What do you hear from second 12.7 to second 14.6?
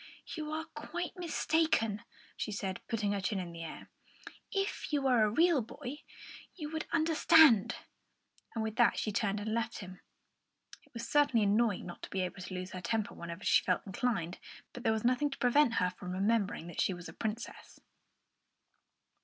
her temper whenever she felt inclined,